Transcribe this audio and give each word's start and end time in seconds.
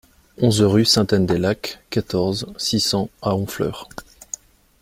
onze 0.39 0.63
rue 0.63 0.83
Saint-Anne-des-Lacs, 0.85 1.77
quatorze, 1.91 2.51
six 2.57 2.79
cents 2.79 3.11
à 3.21 3.35
Honfleur 3.35 3.87